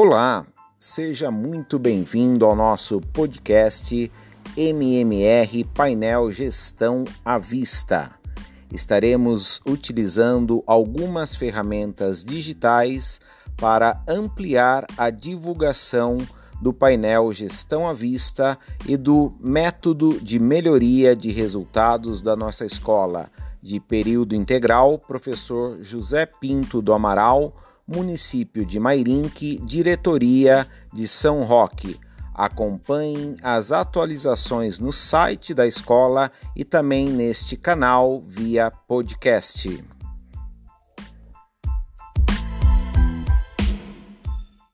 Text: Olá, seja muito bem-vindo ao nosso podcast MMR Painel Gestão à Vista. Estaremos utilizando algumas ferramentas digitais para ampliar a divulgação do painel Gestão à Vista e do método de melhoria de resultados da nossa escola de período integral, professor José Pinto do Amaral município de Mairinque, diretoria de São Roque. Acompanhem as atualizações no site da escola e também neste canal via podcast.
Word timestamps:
Olá, 0.00 0.46
seja 0.78 1.28
muito 1.28 1.76
bem-vindo 1.76 2.46
ao 2.46 2.54
nosso 2.54 3.00
podcast 3.00 4.08
MMR 4.56 5.64
Painel 5.74 6.30
Gestão 6.30 7.02
à 7.24 7.36
Vista. 7.36 8.12
Estaremos 8.72 9.60
utilizando 9.66 10.62
algumas 10.68 11.34
ferramentas 11.34 12.24
digitais 12.24 13.20
para 13.56 14.00
ampliar 14.06 14.86
a 14.96 15.10
divulgação 15.10 16.16
do 16.62 16.72
painel 16.72 17.32
Gestão 17.32 17.88
à 17.88 17.92
Vista 17.92 18.56
e 18.86 18.96
do 18.96 19.32
método 19.40 20.20
de 20.20 20.38
melhoria 20.38 21.16
de 21.16 21.32
resultados 21.32 22.22
da 22.22 22.36
nossa 22.36 22.64
escola 22.64 23.28
de 23.60 23.80
período 23.80 24.36
integral, 24.36 24.96
professor 24.96 25.82
José 25.82 26.24
Pinto 26.24 26.80
do 26.80 26.92
Amaral 26.92 27.52
município 27.88 28.66
de 28.66 28.78
Mairinque, 28.78 29.58
diretoria 29.64 30.66
de 30.92 31.08
São 31.08 31.42
Roque. 31.42 31.98
Acompanhem 32.34 33.36
as 33.42 33.72
atualizações 33.72 34.78
no 34.78 34.92
site 34.92 35.52
da 35.54 35.66
escola 35.66 36.30
e 36.54 36.64
também 36.64 37.08
neste 37.08 37.56
canal 37.56 38.20
via 38.20 38.70
podcast. 38.70 39.82